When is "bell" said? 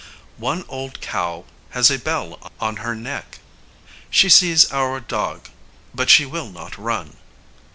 1.99-2.51